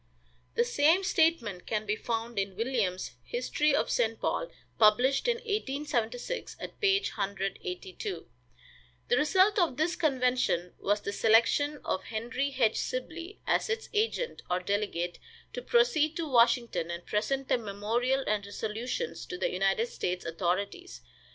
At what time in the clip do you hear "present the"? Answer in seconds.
17.05-17.59